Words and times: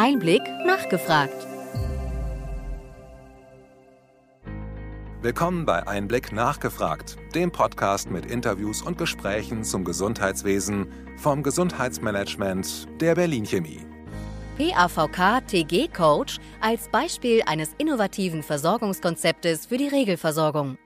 Einblick 0.00 0.42
nachgefragt. 0.64 1.46
Willkommen 5.22 5.64
bei 5.64 5.84
Einblick 5.88 6.30
nachgefragt, 6.30 7.16
dem 7.34 7.50
Podcast 7.50 8.08
mit 8.08 8.26
Interviews 8.26 8.80
und 8.82 8.96
Gesprächen 8.96 9.64
zum 9.64 9.84
Gesundheitswesen 9.84 10.86
vom 11.16 11.42
Gesundheitsmanagement 11.42 12.86
der 13.00 13.16
Berlin 13.16 13.44
Chemie. 13.44 13.80
PAVK 14.58 15.44
TG 15.48 15.88
Coach 15.88 16.38
als 16.60 16.88
Beispiel 16.90 17.42
eines 17.46 17.70
innovativen 17.78 18.44
Versorgungskonzeptes 18.44 19.66
für 19.66 19.78
die 19.78 19.88
Regelversorgung. 19.88 20.78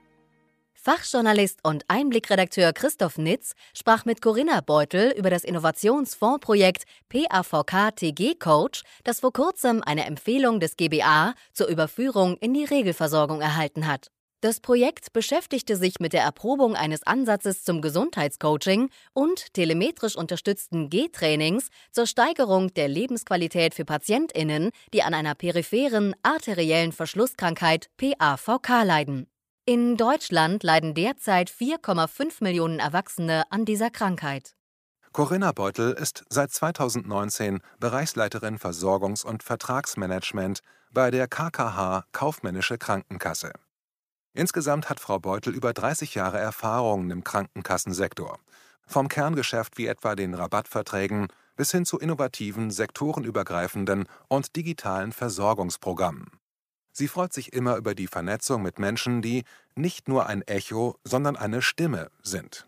Fachjournalist 0.85 1.59
und 1.63 1.85
Einblickredakteur 1.87 2.73
Christoph 2.73 3.17
Nitz 3.17 3.53
sprach 3.73 4.03
mit 4.03 4.21
Corinna 4.21 4.59
Beutel 4.59 5.13
über 5.17 5.29
das 5.29 5.45
Innovationsfondsprojekt 5.45 6.83
PAVK 7.07 7.95
TG 7.95 8.35
Coach, 8.37 8.83
das 9.05 9.21
vor 9.21 9.31
kurzem 9.31 9.81
eine 9.81 10.05
Empfehlung 10.05 10.59
des 10.59 10.75
GBA 10.75 11.35
zur 11.53 11.67
Überführung 11.67 12.35
in 12.35 12.53
die 12.53 12.65
Regelversorgung 12.65 13.39
erhalten 13.39 13.87
hat. 13.87 14.07
Das 14.41 14.59
Projekt 14.59 15.13
beschäftigte 15.13 15.77
sich 15.77 16.01
mit 16.01 16.11
der 16.11 16.23
Erprobung 16.23 16.75
eines 16.75 17.07
Ansatzes 17.07 17.63
zum 17.63 17.81
Gesundheitscoaching 17.81 18.89
und 19.13 19.53
telemetrisch 19.53 20.17
unterstützten 20.17 20.89
G-Trainings 20.89 21.69
zur 21.93 22.07
Steigerung 22.07 22.73
der 22.73 22.89
Lebensqualität 22.89 23.73
für 23.73 23.85
PatientInnen, 23.85 24.71
die 24.93 25.01
an 25.01 25.13
einer 25.13 25.33
peripheren 25.33 26.13
arteriellen 26.23 26.91
Verschlusskrankheit 26.91 27.87
PAVK 27.95 28.83
leiden. 28.83 29.27
In 29.65 29.95
Deutschland 29.95 30.61
leiden 30.61 30.93
derzeit 30.93 31.49
4,5 31.49 32.43
Millionen 32.43 32.79
Erwachsene 32.79 33.49
an 33.49 33.63
dieser 33.63 33.89
Krankheit. 33.89 34.57
Corinna 35.13 35.53
Beutel 35.53 35.93
ist 35.93 36.25
seit 36.27 36.51
2019 36.51 37.61
Bereichsleiterin 37.79 38.57
Versorgungs- 38.57 39.23
und 39.23 39.41
Vertragsmanagement 39.41 40.59
bei 40.91 41.11
der 41.11 41.29
KKH 41.29 42.03
Kaufmännische 42.11 42.77
Krankenkasse. 42.77 43.53
Insgesamt 44.33 44.89
hat 44.89 44.99
Frau 44.99 45.19
Beutel 45.19 45.55
über 45.55 45.71
30 45.71 46.13
Jahre 46.13 46.39
Erfahrung 46.39 47.09
im 47.09 47.23
Krankenkassensektor. 47.23 48.39
Vom 48.85 49.07
Kerngeschäft 49.07 49.77
wie 49.77 49.87
etwa 49.87 50.15
den 50.15 50.33
Rabattverträgen 50.33 51.27
bis 51.55 51.71
hin 51.71 51.85
zu 51.85 51.99
innovativen, 51.99 52.69
sektorenübergreifenden 52.69 54.09
und 54.27 54.57
digitalen 54.57 55.13
Versorgungsprogrammen. 55.13 56.42
Sie 56.93 57.07
freut 57.07 57.33
sich 57.33 57.53
immer 57.53 57.75
über 57.75 57.95
die 57.95 58.07
Vernetzung 58.07 58.61
mit 58.61 58.77
Menschen, 58.77 59.21
die 59.21 59.43
nicht 59.75 60.07
nur 60.07 60.27
ein 60.27 60.43
Echo, 60.43 60.95
sondern 61.03 61.35
eine 61.35 61.61
Stimme 61.61 62.11
sind. 62.21 62.67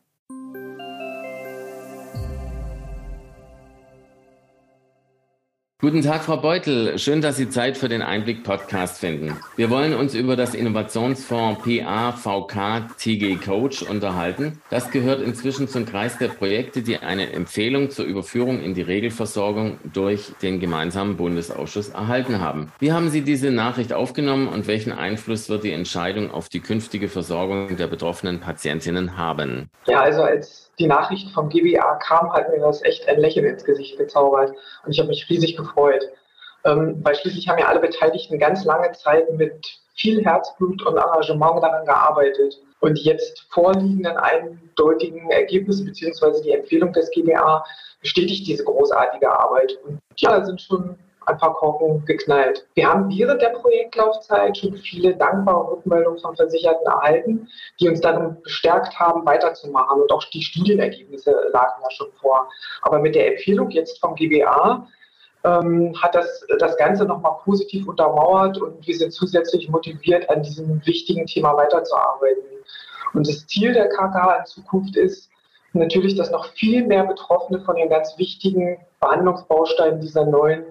Guten 5.82 6.02
Tag, 6.02 6.24
Frau 6.24 6.38
Beutel. 6.38 6.98
Schön, 6.98 7.20
dass 7.20 7.36
Sie 7.36 7.50
Zeit 7.50 7.78
für 7.78 7.90
den 7.90 8.02
Einblick-Podcast 8.02 8.98
finden. 8.98 9.36
Wir 9.58 9.70
wollen 9.70 9.94
uns 9.94 10.14
über 10.14 10.38
das 10.38 10.56
Innovationsfonds 10.56 11.64
PAVK 11.64 12.98
TG 12.98 13.36
Coach 13.36 13.82
unterhalten. 13.82 14.62
Das 14.70 14.90
gehört 14.90 15.22
inzwischen 15.22 15.68
zum 15.68 15.86
Kreis 15.86 16.18
der 16.18 16.30
Projekte, 16.30 16.82
die 16.82 17.00
eine 17.00 17.34
Empfehlung 17.34 17.90
zur 17.90 18.06
Überführung 18.06 18.62
in 18.62 18.74
die 18.74 18.84
Regelversorgung 18.84 19.78
durch 19.92 20.32
den 20.42 20.62
gemeinsamen 20.62 21.18
Bundesausschuss 21.18 21.90
erhalten 21.90 22.40
haben. 22.40 22.72
Wie 22.80 22.94
haben 22.94 23.10
Sie 23.10 23.22
diese 23.24 23.52
Nachricht 23.52 23.92
aufgenommen 23.92 24.48
und 24.48 24.68
welchen 24.68 24.94
Einfluss 24.94 25.50
wird 25.50 25.66
die 25.66 25.74
Entscheidung 25.74 26.32
auf 26.32 26.48
die 26.48 26.62
künftige 26.62 27.10
Versorgung 27.10 27.76
der 27.76 27.88
betroffenen 27.88 28.40
Patientinnen 28.40 29.18
haben? 29.18 29.70
Ja, 29.88 30.04
also 30.04 30.24
als 30.24 30.72
die 30.80 30.88
Nachricht 30.88 31.32
vom 31.32 31.50
GBA 31.50 31.96
kam, 31.96 32.32
hat 32.34 32.50
mir 32.50 32.60
das 32.60 32.84
echt 32.84 33.08
ein 33.08 33.20
Lächeln 33.20 33.46
ins 33.46 33.64
Gesicht 33.64 33.98
gezaubert. 33.98 34.54
Und 34.86 34.92
ich 34.92 35.00
habe 35.00 35.10
mich 35.10 35.30
riesig 35.30 35.56
gefreut. 35.56 36.04
Ähm, 36.66 37.00
weil 37.04 37.16
schließlich 37.16 37.48
haben 37.48 37.60
ja 37.60 37.68
alle 37.68 37.80
Beteiligten 37.80 38.40
ganz 38.40 38.66
lange 38.66 38.92
Zeit 38.94 39.32
mit 39.34 39.66
viel 39.96 40.24
Herzblut 40.26 40.86
und 40.86 40.98
Engagement 40.98 41.64
daran 41.64 41.86
gearbeitet. 41.86 42.58
Und 42.80 43.00
jetzt 43.00 43.46
vorliegenden 43.50 44.18
eindeutigen 44.18 45.30
Ergebnisse 45.32 45.86
beziehungsweise 45.86 46.42
die 46.44 46.52
Empfehlung 46.52 46.92
des 46.92 47.10
GBA 47.12 47.64
bestätigt 48.02 48.48
diese 48.48 48.64
großartige 48.64 49.32
Arbeit. 49.32 49.78
Und 49.86 50.00
ja, 50.18 50.38
da 50.38 50.46
sind 50.46 50.62
schon 50.62 50.98
ein 51.26 51.38
paar 51.38 51.54
Korken 51.54 52.06
geknallt. 52.06 52.68
Wir 52.76 52.88
haben 52.88 53.10
während 53.10 53.42
der 53.42 53.50
Projektlaufzeit 53.50 54.58
schon 54.58 54.76
viele 54.78 55.16
dankbare 55.16 55.72
Rückmeldungen 55.72 56.20
von 56.20 56.36
Versicherten 56.36 56.86
erhalten, 56.86 57.48
die 57.80 57.90
uns 57.90 58.02
dann 58.02 58.42
bestärkt 58.42 59.00
haben, 59.00 59.26
weiterzumachen. 59.26 60.02
Und 60.02 60.12
auch 60.12 60.24
die 60.26 60.42
Studienergebnisse 60.42 61.32
lagen 61.52 61.82
ja 61.84 61.92
schon 61.92 62.12
vor. 62.22 62.50
Aber 62.82 63.00
mit 63.00 63.16
der 63.16 63.32
Empfehlung 63.34 63.70
jetzt 63.72 64.00
vom 64.00 64.16
GBA 64.16 64.88
ähm, 65.46 65.94
hat 66.02 66.16
das 66.16 66.46
das 66.60 66.78
Ganze 66.78 67.06
nochmal 67.06 67.38
positiv 67.44 67.88
untermauert 67.88 68.58
und 68.58 68.86
wir 68.86 68.96
sind 68.96 69.14
zusätzlich 69.14 69.70
motiviert, 69.70 70.30
an 70.30 70.42
diesem 70.42 70.86
wichtigen 70.86 71.26
Thema 71.28 71.56
weiterzuarbeiten. 71.56 72.44
Und 73.14 73.28
das 73.28 73.46
Ziel 73.48 73.74
der 73.74 73.88
KKH 73.90 74.38
in 74.40 74.46
Zukunft 74.46 74.98
ist, 74.98 75.30
natürlich, 75.74 76.16
dass 76.16 76.32
noch 76.32 76.48
viel 76.54 76.86
mehr 76.86 77.04
Betroffene 77.04 77.62
von 77.62 77.76
den 77.76 77.90
ganz 77.90 78.18
wichtigen 78.18 78.78
Behandlungsbausteinen 79.00 80.02
dieser 80.02 80.26
neuen 80.26 80.66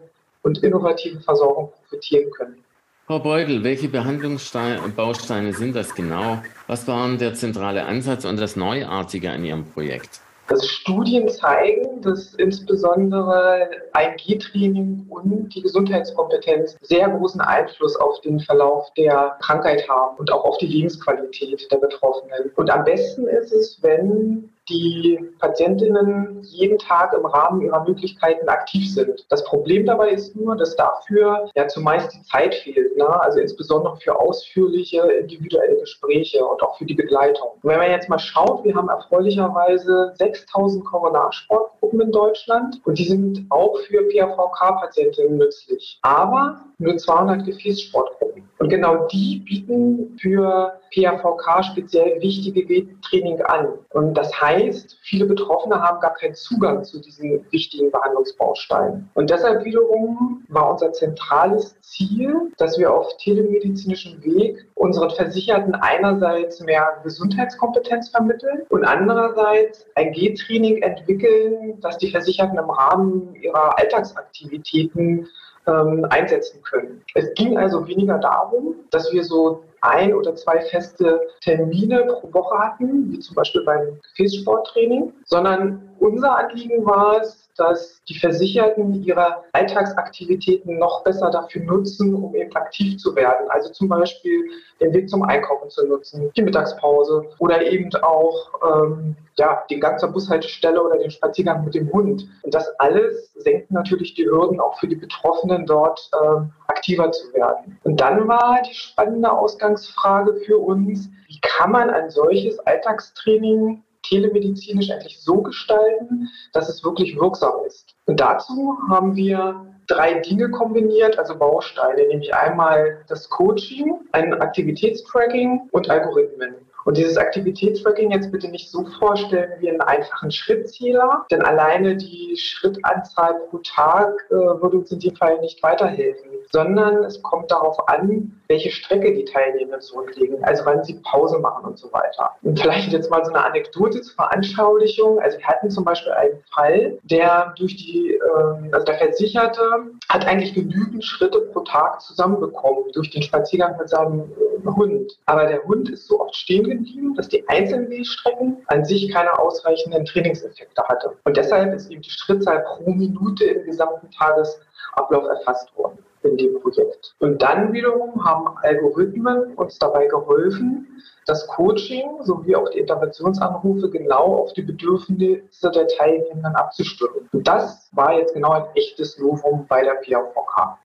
und 0.44 0.62
innovativen 0.62 1.20
Versorgung 1.20 1.72
profitieren 1.72 2.30
können. 2.30 2.64
Frau 3.06 3.18
Beutel, 3.18 3.62
welche 3.64 3.88
Behandlungsbausteine 3.88 5.52
sind 5.52 5.76
das 5.76 5.94
genau? 5.94 6.42
Was 6.66 6.88
waren 6.88 7.18
der 7.18 7.34
zentrale 7.34 7.84
Ansatz 7.84 8.24
und 8.24 8.40
das 8.40 8.56
Neuartige 8.56 9.30
an 9.30 9.44
Ihrem 9.44 9.64
Projekt? 9.64 10.20
Also 10.46 10.66
Studien 10.66 11.28
zeigen, 11.28 12.02
dass 12.02 12.34
insbesondere 12.34 13.68
ein 13.92 14.16
G-Training 14.16 15.06
und 15.08 15.54
die 15.54 15.62
Gesundheitskompetenz 15.62 16.76
sehr 16.82 17.08
großen 17.08 17.40
Einfluss 17.40 17.96
auf 17.96 18.20
den 18.20 18.40
Verlauf 18.40 18.92
der 18.94 19.36
Krankheit 19.40 19.88
haben 19.88 20.16
und 20.18 20.30
auch 20.30 20.44
auf 20.44 20.58
die 20.58 20.66
Lebensqualität 20.66 21.70
der 21.70 21.78
Betroffenen. 21.78 22.50
Und 22.56 22.70
am 22.70 22.84
besten 22.84 23.26
ist 23.26 23.52
es, 23.52 23.82
wenn 23.82 24.50
die 24.68 25.18
Patientinnen 25.38 26.42
jeden 26.42 26.78
Tag 26.78 27.12
im 27.12 27.26
Rahmen 27.26 27.60
ihrer 27.60 27.84
Möglichkeiten 27.84 28.48
aktiv 28.48 28.92
sind. 28.92 29.26
Das 29.28 29.44
Problem 29.44 29.86
dabei 29.86 30.10
ist 30.10 30.34
nur, 30.36 30.56
dass 30.56 30.76
dafür 30.76 31.50
ja 31.54 31.68
zumeist 31.68 32.14
die 32.14 32.22
Zeit 32.22 32.54
fehlt, 32.54 32.96
ne? 32.96 33.08
also 33.20 33.40
insbesondere 33.40 33.96
für 33.98 34.18
ausführliche 34.18 35.00
individuelle 35.00 35.76
Gespräche 35.78 36.44
und 36.44 36.62
auch 36.62 36.78
für 36.78 36.86
die 36.86 36.94
Begleitung. 36.94 37.48
Und 37.62 37.70
wenn 37.70 37.78
man 37.78 37.90
jetzt 37.90 38.08
mal 38.08 38.18
schaut, 38.18 38.64
wir 38.64 38.74
haben 38.74 38.88
erfreulicherweise 38.88 40.12
6000 40.18 40.84
Coronarsportgruppen 40.84 42.00
in 42.00 42.12
Deutschland 42.12 42.80
und 42.84 42.98
die 42.98 43.04
sind 43.04 43.46
auch 43.50 43.78
für 43.88 44.02
PAVK-Patientinnen 44.08 45.38
nützlich. 45.38 45.98
Aber 46.02 46.60
nur 46.78 46.96
200 46.96 47.44
Gefäßsportgruppen. 47.44 48.48
Und 48.58 48.68
genau 48.68 49.06
die 49.08 49.42
bieten 49.44 50.16
für 50.20 50.78
PAVK 50.94 51.64
speziell 51.64 52.20
wichtige 52.20 52.86
Training 53.02 53.42
an. 53.42 53.68
Und 53.90 54.14
das 54.14 54.32
heißt, 54.40 54.53
viele 55.02 55.26
Betroffene 55.26 55.80
haben 55.80 56.00
gar 56.00 56.14
keinen 56.14 56.34
Zugang 56.34 56.84
zu 56.84 57.00
diesen 57.00 57.44
wichtigen 57.50 57.90
Behandlungsbausteinen. 57.90 59.10
Und 59.14 59.30
deshalb 59.30 59.64
wiederum 59.64 60.44
war 60.48 60.72
unser 60.72 60.92
zentrales 60.92 61.80
Ziel, 61.80 62.52
dass 62.58 62.78
wir 62.78 62.92
auf 62.92 63.16
telemedizinischem 63.18 64.22
Weg 64.24 64.66
unseren 64.74 65.10
Versicherten 65.10 65.74
einerseits 65.74 66.60
mehr 66.60 67.00
Gesundheitskompetenz 67.02 68.10
vermitteln 68.10 68.62
und 68.68 68.84
andererseits 68.84 69.86
ein 69.94 70.12
G-Training 70.12 70.82
entwickeln, 70.82 71.80
das 71.80 71.98
die 71.98 72.10
Versicherten 72.10 72.58
im 72.58 72.70
Rahmen 72.70 73.34
ihrer 73.36 73.78
Alltagsaktivitäten 73.78 75.28
ähm, 75.66 76.06
einsetzen 76.10 76.62
können. 76.62 77.02
Es 77.14 77.32
ging 77.34 77.56
also 77.56 77.86
weniger 77.86 78.18
darum, 78.18 78.74
dass 78.90 79.12
wir 79.12 79.24
so 79.24 79.62
ein 79.84 80.14
oder 80.14 80.34
zwei 80.34 80.60
feste 80.60 81.20
Termine 81.40 82.04
pro 82.04 82.32
Woche 82.32 82.58
hatten, 82.58 83.10
wie 83.12 83.18
zum 83.18 83.34
Beispiel 83.34 83.64
beim 83.64 84.00
Gefäßsporttraining, 84.02 85.12
sondern 85.24 85.88
unser 85.98 86.36
Anliegen 86.36 86.84
war 86.84 87.20
es, 87.20 87.43
dass 87.56 88.02
die 88.08 88.18
Versicherten 88.18 89.02
ihre 89.04 89.44
Alltagsaktivitäten 89.52 90.78
noch 90.78 91.04
besser 91.04 91.30
dafür 91.30 91.62
nutzen, 91.62 92.14
um 92.14 92.34
eben 92.34 92.54
aktiv 92.56 92.98
zu 92.98 93.14
werden. 93.14 93.48
Also 93.48 93.70
zum 93.70 93.88
Beispiel 93.88 94.44
den 94.80 94.92
Weg 94.92 95.08
zum 95.08 95.22
Einkaufen 95.22 95.70
zu 95.70 95.86
nutzen, 95.86 96.30
die 96.36 96.42
Mittagspause 96.42 97.24
oder 97.38 97.62
eben 97.62 97.90
auch 98.02 98.50
ähm, 98.62 99.16
ja, 99.36 99.62
den 99.70 99.80
Gang 99.80 99.98
zur 99.98 100.10
Bushaltestelle 100.10 100.82
oder 100.82 100.98
den 100.98 101.10
Spaziergang 101.10 101.64
mit 101.64 101.74
dem 101.74 101.92
Hund. 101.92 102.26
Und 102.42 102.54
das 102.54 102.68
alles 102.78 103.32
senkt 103.34 103.70
natürlich 103.70 104.14
die 104.14 104.26
Hürden 104.26 104.60
auch 104.60 104.78
für 104.78 104.88
die 104.88 104.96
Betroffenen 104.96 105.66
dort 105.66 106.10
ähm, 106.22 106.52
aktiver 106.66 107.10
zu 107.12 107.32
werden. 107.32 107.78
Und 107.84 108.00
dann 108.00 108.26
war 108.28 108.60
die 108.68 108.74
spannende 108.74 109.30
Ausgangsfrage 109.30 110.34
für 110.46 110.58
uns, 110.58 111.08
wie 111.28 111.40
kann 111.40 111.72
man 111.72 111.90
ein 111.90 112.10
solches 112.10 112.58
Alltagstraining 112.60 113.82
telemedizinisch 114.08 114.90
eigentlich 114.90 115.20
so 115.20 115.42
gestalten, 115.42 116.28
dass 116.52 116.68
es 116.68 116.84
wirklich 116.84 117.16
wirksam 117.16 117.64
ist. 117.66 117.94
Und 118.06 118.20
dazu 118.20 118.76
haben 118.88 119.16
wir 119.16 119.66
drei 119.86 120.14
Dinge 120.20 120.50
kombiniert, 120.50 121.18
also 121.18 121.36
Bausteine, 121.36 122.06
nämlich 122.08 122.34
einmal 122.34 123.04
das 123.08 123.28
Coaching, 123.28 124.00
ein 124.12 124.32
Aktivitätstracking 124.34 125.68
und 125.72 125.90
Algorithmen. 125.90 126.54
Und 126.84 126.98
dieses 126.98 127.16
Aktivitätstracking 127.16 128.10
jetzt 128.10 128.30
bitte 128.30 128.48
nicht 128.48 128.70
so 128.70 128.84
vorstellen 128.98 129.52
wie 129.60 129.70
einen 129.70 129.80
einfachen 129.80 130.30
Schrittzähler, 130.30 131.24
denn 131.30 131.42
alleine 131.42 131.96
die 131.96 132.36
Schrittanzahl 132.36 133.34
pro 133.48 133.58
Tag 133.58 134.12
äh, 134.30 134.34
würde 134.34 134.78
uns 134.78 134.92
in 134.92 135.00
dem 135.00 135.16
Fall 135.16 135.40
nicht 135.40 135.62
weiterhelfen, 135.62 136.30
sondern 136.52 137.04
es 137.04 137.22
kommt 137.22 137.50
darauf 137.50 137.88
an, 137.88 138.40
welche 138.48 138.70
Strecke 138.70 139.12
die 139.12 139.24
Teilnehmenden 139.24 139.80
zurücklegen, 139.80 140.42
also 140.44 140.64
wann 140.64 140.84
sie 140.84 141.00
Pause 141.02 141.38
machen 141.38 141.64
und 141.64 141.78
so 141.78 141.92
weiter. 141.92 142.30
Und 142.42 142.60
vielleicht 142.60 142.92
jetzt 142.92 143.10
mal 143.10 143.24
so 143.24 143.32
eine 143.32 143.44
Anekdote 143.44 144.00
zur 144.02 144.14
Veranschaulichung. 144.14 145.18
Also 145.20 145.38
wir 145.38 145.46
hatten 145.46 145.70
zum 145.70 145.84
Beispiel 145.84 146.12
einen 146.12 146.42
Fall, 146.54 146.98
der 147.04 147.54
durch 147.56 147.76
die, 147.76 148.14
äh, 148.14 148.72
also 148.72 148.84
der 148.84 148.96
Versicherte 148.96 149.62
hat 150.08 150.26
eigentlich 150.26 150.54
genügend 150.54 151.04
Schritte 151.04 151.40
pro 151.40 151.60
Tag 151.60 152.00
zusammenbekommen 152.00 152.84
durch 152.92 153.10
den 153.10 153.22
Spaziergang 153.22 153.76
mit 153.78 153.88
seinem 153.88 154.20
äh, 154.20 154.66
Hund. 154.66 155.18
Aber 155.26 155.46
der 155.46 155.64
Hund 155.64 155.90
ist 155.90 156.06
so 156.06 156.20
oft 156.20 156.34
stehen 156.34 156.64
geblieben, 156.64 157.14
dass 157.14 157.28
die 157.28 157.46
einzelnen 157.48 157.90
Wegstrecken 157.90 158.62
an 158.66 158.84
sich 158.84 159.10
keine 159.10 159.38
ausreichenden 159.38 160.04
Trainingseffekte 160.04 160.82
hatte. 160.84 161.16
Und 161.24 161.36
deshalb 161.36 161.74
ist 161.74 161.90
eben 161.90 162.02
die 162.02 162.10
Schrittzahl 162.10 162.64
pro 162.64 162.90
Minute 162.90 163.44
im 163.44 163.64
gesamten 163.64 164.10
Tagesablauf 164.10 165.24
erfasst 165.24 165.74
worden 165.76 165.98
in 166.24 166.36
dem 166.36 166.60
Projekt. 166.60 167.14
Und 167.18 167.42
dann 167.42 167.72
wiederum 167.72 168.24
haben 168.24 168.56
Algorithmen 168.62 169.54
uns 169.54 169.78
dabei 169.78 170.06
geholfen, 170.06 171.02
das 171.26 171.46
Coaching 171.46 172.22
sowie 172.22 172.54
auch 172.56 172.68
die 172.70 172.80
Interventionsanrufe 172.80 173.88
genau 173.90 174.36
auf 174.36 174.52
die 174.52 174.62
Bedürfnisse 174.62 175.70
der 175.70 175.86
Teilnehmenden 175.88 176.54
abzustimmen. 176.54 177.28
Und 177.32 177.48
das 177.48 177.88
war 177.92 178.18
jetzt 178.18 178.34
genau 178.34 178.52
ein 178.52 178.66
echtes 178.74 179.18
Novum 179.18 179.66
bei 179.66 179.82
der 179.82 179.94
PAVK. 179.94 180.78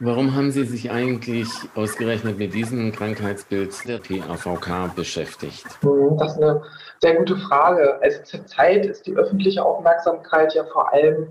Warum 0.00 0.34
haben 0.34 0.50
Sie 0.50 0.64
sich 0.64 0.90
eigentlich 0.90 1.48
ausgerechnet 1.76 2.36
mit 2.36 2.52
diesem 2.52 2.90
Krankheitsbild 2.90 3.72
der 3.86 3.98
PAVK 3.98 4.96
beschäftigt? 4.96 5.64
Hm, 5.82 6.16
das 6.18 6.32
ist 6.32 6.42
eine 6.42 6.62
sehr 7.00 7.14
gute 7.14 7.36
Frage. 7.36 8.00
Also 8.02 8.22
zurzeit 8.24 8.86
ist 8.86 9.06
die 9.06 9.14
öffentliche 9.14 9.64
Aufmerksamkeit 9.64 10.52
ja 10.54 10.64
vor 10.64 10.92
allem 10.92 11.28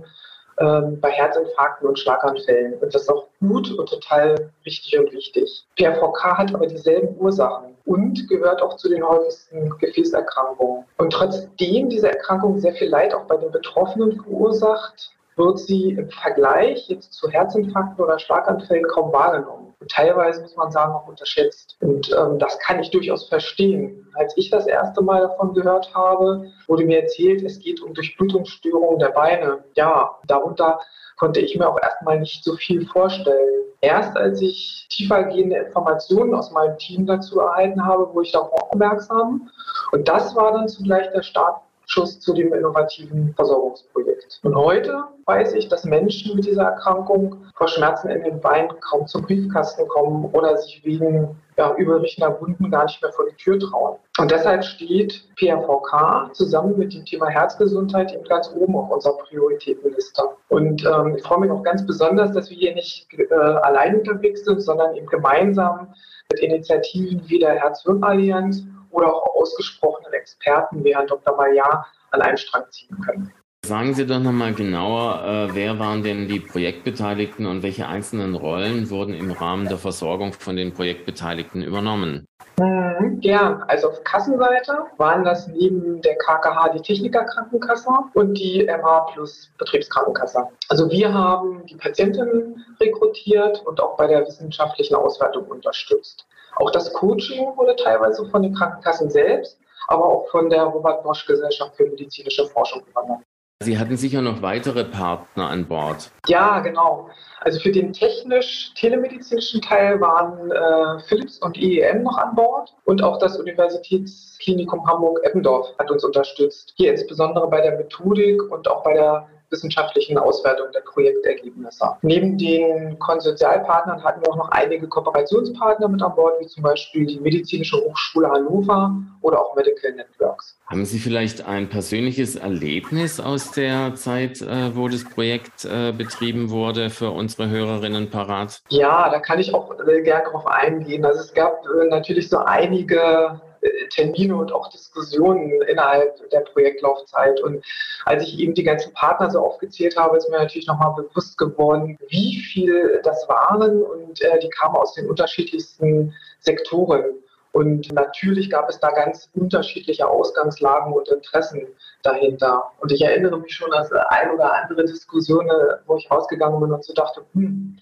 ähm, 0.60 1.00
bei 1.00 1.10
Herzinfarkten 1.12 1.88
und 1.88 2.00
Schlaganfällen. 2.00 2.74
Und 2.76 2.94
das 2.94 3.04
ist 3.04 3.10
auch 3.10 3.28
gut 3.40 3.72
und 3.72 3.90
total 3.90 4.52
richtig 4.66 4.98
und 4.98 5.12
wichtig. 5.12 5.66
PAVK 5.78 6.38
hat 6.38 6.54
aber 6.54 6.68
dieselben 6.68 7.16
Ursachen 7.20 7.76
und 7.86 8.28
gehört 8.30 8.62
auch 8.62 8.78
zu 8.78 8.90
den 8.90 9.04
häufigsten 9.04 9.78
Gefäßerkrankungen. 9.78 10.86
Und 10.98 11.14
trotzdem 11.14 11.90
diese 11.90 12.10
Erkrankung 12.10 12.60
sehr 12.60 12.74
viel 12.74 12.90
Leid 12.90 13.14
auch 13.14 13.26
bei 13.26 13.38
den 13.38 13.52
Betroffenen 13.52 14.22
verursacht, 14.22 15.12
wird 15.36 15.60
sie 15.60 15.92
im 15.92 16.10
Vergleich 16.10 16.88
jetzt 16.90 17.14
zu 17.14 17.30
Herzinfarkten 17.30 18.04
oder 18.04 18.20
Schlaganfällen 18.20 18.86
kaum 18.88 19.12
wahrgenommen. 19.12 19.62
Teilweise 19.89 20.41
muss 20.41 20.56
man 20.56 20.71
sagen, 20.71 20.94
auch 20.94 21.07
unterschätzt. 21.07 21.77
Und 21.81 22.12
ähm, 22.12 22.39
das 22.39 22.57
kann 22.59 22.80
ich 22.80 22.91
durchaus 22.91 23.27
verstehen. 23.27 24.07
Als 24.15 24.35
ich 24.38 24.50
das 24.50 24.68
erste 24.68 25.01
Mal 25.01 25.21
davon 25.21 25.53
gehört 25.53 25.94
habe, 25.94 26.51
wurde 26.68 26.85
mir 26.85 27.01
erzählt, 27.01 27.44
es 27.44 27.59
geht 27.59 27.81
um 27.81 27.94
Durchblutungsstörungen 27.94 29.00
der 29.00 29.09
Beine. 29.09 29.63
Ja, 29.75 30.18
darunter 30.27 30.80
konnte 31.18 31.39
ich 31.39 31.57
mir 31.57 31.69
auch 31.69 31.80
erstmal 31.81 32.19
nicht 32.19 32.44
so 32.44 32.56
viel 32.56 32.85
vorstellen. 32.88 33.63
Erst 33.81 34.15
als 34.15 34.41
ich 34.41 34.88
tiefergehende 34.89 35.57
Informationen 35.57 36.33
aus 36.33 36.51
meinem 36.51 36.77
Team 36.77 37.06
dazu 37.06 37.39
erhalten 37.39 37.85
habe, 37.85 38.13
wurde 38.13 38.25
ich 38.25 38.31
darauf 38.31 38.53
aufmerksam. 38.53 39.50
Und 39.91 40.07
das 40.07 40.35
war 40.35 40.53
dann 40.53 40.69
zugleich 40.69 41.12
der 41.12 41.21
Start 41.21 41.62
Schuss 41.85 42.19
zu 42.19 42.33
dem 42.33 42.53
innovativen 42.53 43.33
Versorgungsprojekt. 43.35 44.39
Und 44.44 44.56
heute 44.56 45.03
weiß 45.25 45.53
ich, 45.53 45.69
dass 45.69 45.85
Menschen 45.85 46.35
mit 46.35 46.45
dieser 46.45 46.63
Erkrankung 46.63 47.38
vor 47.56 47.68
Schmerzen 47.68 48.09
in 48.09 48.24
den 48.24 48.41
Beinen 48.41 48.71
kaum 48.80 49.07
zum 49.07 49.24
Briefkasten 49.24 49.88
kommen 49.88 50.25
oder 50.33 50.57
sich 50.57 50.83
wegen 50.83 51.35
ja, 51.57 51.75
überrichtender 51.75 52.39
Wunden 52.41 52.71
gar 52.71 52.85
nicht 52.85 53.01
mehr 53.01 53.12
vor 53.12 53.25
die 53.30 53.35
Tür 53.35 53.59
trauen. 53.59 53.97
Und 54.18 54.31
deshalb 54.31 54.63
steht 54.63 55.24
PRVK 55.35 56.31
zusammen 56.33 56.77
mit 56.77 56.94
dem 56.94 57.06
Thema 57.06 57.27
Herzgesundheit 57.27 58.13
eben 58.13 58.24
ganz 58.25 58.51
oben 58.56 58.75
auf 58.75 58.89
unserer 58.89 59.18
Prioritätenliste. 59.19 60.24
Und 60.50 60.85
ähm, 60.85 61.15
ich 61.15 61.24
freue 61.24 61.39
mich 61.39 61.51
auch 61.51 61.63
ganz 61.63 61.85
besonders, 61.85 62.33
dass 62.33 62.50
wir 62.50 62.57
hier 62.57 62.74
nicht 62.74 63.07
äh, 63.13 63.33
allein 63.33 64.00
unterwegs 64.00 64.45
sind, 64.45 64.62
sondern 64.62 64.95
eben 64.95 65.07
gemeinsam 65.07 65.94
mit 66.31 66.41
Initiativen 66.41 67.21
wie 67.27 67.39
der 67.39 67.56
Herz-Hirn-Allianz 67.56 68.63
oder 68.94 69.13
auch 69.13 69.36
ausgesprochenen 69.36 70.13
Experten 70.13 70.84
wie 70.84 70.95
Herrn 70.95 71.07
Dr. 71.07 71.36
Bayar 71.36 71.86
an 72.12 72.22
einen 72.22 72.38
Strang 72.38 72.63
ziehen 72.69 72.98
können. 73.06 73.34
Sagen 73.66 73.94
Sie 73.94 74.06
doch 74.06 74.19
nochmal 74.19 74.54
genauer, 74.54 75.24
äh, 75.24 75.56
wer 75.56 75.80
waren 75.80 76.04
denn 76.04 76.28
die 76.28 76.42
Projektbeteiligten 76.42 77.45
und 77.45 77.63
welche 77.63 77.88
einzelnen 77.88 78.36
Rollen 78.36 78.90
wurden 78.90 79.13
im 79.13 79.31
Rahmen 79.31 79.69
der 79.69 79.78
Versorgung 79.78 80.34
von 80.34 80.57
den 80.57 80.74
Projektbeteiligten 80.74 81.63
übernommen? 81.63 82.28
Mhm, 82.60 83.22
gern. 83.22 83.63
Also 83.69 83.90
auf 83.90 84.04
Kassenseite 84.04 84.74
waren 84.98 85.24
das 85.24 85.48
neben 85.48 86.01
der 86.01 86.18
KKH 86.18 86.74
die 86.74 86.81
Technikerkrankenkasse 86.81 87.90
und 88.13 88.34
die 88.34 88.66
MH 88.68 89.12
Plus 89.13 89.50
Betriebskrankenkasse. 89.57 90.45
Also 90.68 90.92
wir 90.92 91.13
haben 91.13 91.66
die 91.66 91.75
Patientinnen 91.75 92.66
rekrutiert 92.81 93.63
und 93.66 93.80
auch 93.80 93.95
bei 93.95 94.07
der 94.07 94.28
wissenschaftlichen 94.28 94.95
Auswertung 94.95 95.45
unterstützt. 95.45 96.28
Auch 96.56 96.72
das 96.72 96.92
Coaching 96.94 97.56
wurde 97.58 97.76
teilweise 97.76 98.26
von 98.30 98.44
den 98.44 98.54
Krankenkassen 98.54 99.10
selbst, 99.10 99.60
aber 99.88 100.06
auch 100.06 100.30
von 100.30 100.50
der 100.50 100.64
Robert 100.64 101.04
Bosch 101.04 101.26
Gesellschaft 101.26 101.76
für 101.76 101.86
medizinische 101.86 102.46
Forschung 102.46 102.84
übernommen. 102.88 103.24
Sie 103.64 103.80
hatten 103.80 103.96
sicher 103.96 104.22
noch 104.22 104.42
weitere 104.42 104.84
Partner 104.84 105.50
an 105.50 105.66
Bord. 105.66 106.12
Ja, 106.28 106.60
genau. 106.60 107.10
Also 107.40 107.60
für 107.60 107.72
den 107.72 107.94
technisch-telemedizinischen 107.94 109.62
Teil 109.62 110.02
waren 110.02 110.52
äh, 110.52 111.00
Philips 111.08 111.40
und 111.40 111.58
IEM 111.58 112.04
noch 112.04 112.18
an 112.18 112.36
Bord 112.36 112.76
und 112.84 113.02
auch 113.02 113.20
das 113.20 113.38
Universitätsklinikum 113.38 114.86
Hamburg-Eppendorf 114.86 115.78
hat 115.80 115.92
uns 115.92 116.04
unterstützt. 116.04 116.74
Hier 116.76 116.92
insbesondere 116.92 117.50
bei 117.50 117.62
der 117.62 117.78
Methodik 117.78 118.42
und 118.52 118.68
auch 118.68 118.84
bei 118.84 118.94
der 118.94 119.30
wissenschaftlichen 119.54 120.18
Auswertung 120.18 120.68
der 120.74 120.82
Projektergebnisse. 120.82 121.86
Neben 122.02 122.38
den 122.38 123.00
Konsortialpartnern 123.00 124.04
hatten 124.04 124.22
wir 124.22 124.32
auch 124.32 124.36
noch 124.36 124.50
einige 124.50 124.90
Kooperationspartner 124.90 125.88
mit 125.88 126.02
an 126.02 126.14
Bord, 126.16 126.42
wie 126.42 126.48
zum 126.48 126.64
Beispiel 126.64 127.06
die 127.06 127.20
Medizinische 127.20 127.78
Hochschule 127.78 128.30
Hannover 128.30 128.94
oder 129.22 129.40
auch 129.40 129.56
Medical 129.56 129.94
Networks. 129.94 130.58
Haben 130.68 130.86
Sie 130.86 131.00
vielleicht 131.00 131.48
ein 131.48 131.70
persönliches 131.70 132.36
Erlebnis 132.36 133.20
aus 133.20 133.52
der 133.52 133.96
Zeit, 133.96 134.42
äh, 134.42 134.76
wo 134.76 134.88
das 134.88 135.04
Projekt 135.04 135.66
äh, 135.66 135.92
betrieben 135.92 136.50
wurde, 136.50 136.90
für 136.90 137.12
unsere 137.12 137.50
Hörerinnen 137.50 138.10
parat? 138.10 138.62
Ja, 138.70 139.10
da 139.10 139.20
kann 139.20 139.40
ich 139.40 139.54
auch 139.54 139.72
äh, 139.80 140.02
gerne 140.02 140.24
darauf 140.26 140.48
eingehen. 140.48 141.06
Also 141.06 141.20
es 141.20 141.34
gab 141.34 141.64
natürlich 141.90 142.30
so 142.30 142.40
einige 142.40 143.40
Termine 143.89 144.36
und 144.36 144.51
auch 144.51 144.69
Diskussionen 144.69 145.62
innerhalb 145.63 146.30
der 146.30 146.42
Projektlaufzeit. 146.42 147.39
Und 147.42 147.63
als 148.06 148.24
ich 148.24 148.39
eben 148.39 148.54
die 148.54 148.63
ganzen 148.63 148.94
Partner 148.94 149.30
so 149.30 149.39
aufgezählt 149.39 149.98
habe, 149.98 150.18
ist 150.18 150.30
mir 150.30 150.39
natürlich 150.39 150.68
nochmal 150.68 150.94
bewusst 150.95 151.38
geworden, 151.38 151.98
wie 152.10 152.39
viel 152.39 153.00
das 153.04 153.27
waren 153.27 153.81
und 153.81 154.21
äh, 154.21 154.39
die 154.39 154.50
kamen 154.50 154.75
aus 154.75 154.94
den 154.94 155.09
unterschiedlichsten 155.09 156.14
Sektoren. 156.40 157.06
Und 157.54 157.92
natürlich 157.94 158.49
gab 158.49 158.68
es 158.68 158.80
da 158.80 158.90
ganz 158.90 159.30
unterschiedliche 159.35 160.07
Ausgangslagen 160.07 160.92
und 160.92 161.07
Interessen 161.07 161.68
dahinter. 162.02 162.71
Und 162.80 162.92
ich 162.92 163.04
erinnere 163.04 163.40
mich 163.40 163.54
schon 163.54 163.71
an 163.71 163.85
ein 164.09 164.31
oder 164.31 164.54
andere 164.56 164.85
Diskussion, 164.85 165.47
wo 165.85 165.97
ich 165.97 166.09
rausgegangen 166.09 166.59
bin 166.59 166.71
und 166.71 166.83
so 166.83 166.94
dachte, 166.94 167.23
hm, 167.33 167.78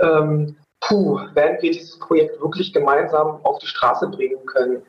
ähm, 0.00 0.56
puh, 0.80 1.18
werden 1.32 1.56
wir 1.62 1.70
dieses 1.70 1.98
Projekt 1.98 2.38
wirklich 2.42 2.74
gemeinsam 2.74 3.40
auf 3.42 3.58
die 3.58 3.66
Straße 3.66 4.06
bringen 4.08 4.44
können? 4.44 4.82